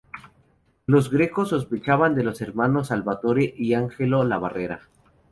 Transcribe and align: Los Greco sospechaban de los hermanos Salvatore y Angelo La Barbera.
Los 0.87 1.11
Greco 1.11 1.45
sospechaban 1.45 2.15
de 2.15 2.23
los 2.23 2.41
hermanos 2.41 2.87
Salvatore 2.87 3.53
y 3.55 3.75
Angelo 3.75 4.23
La 4.23 4.39
Barbera. 4.39 4.89